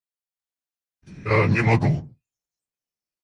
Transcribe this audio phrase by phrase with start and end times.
[1.27, 1.91] Я не могу.